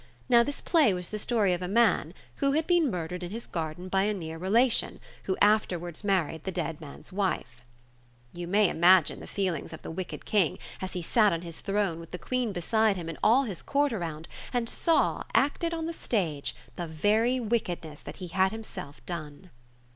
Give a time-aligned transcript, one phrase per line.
[0.27, 3.45] Now, this play was the story of a man who had been murdered in his
[3.45, 7.61] garden by a near relation, who afterwards married the dead man's wife.
[8.33, 11.99] You may imagine the feelings of the wicked King, as he' sat on his throne,
[11.99, 15.93] with the Queen beside him and all his Court around, and saw, acted on the
[15.93, 19.51] stage, the very wickedness that he had himself done.